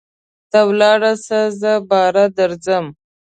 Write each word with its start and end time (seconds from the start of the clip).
ته 0.51 0.59
ولاړسه 0.69 1.39
زه 1.59 1.71
باره 1.89 2.25
درځم. 2.37 2.85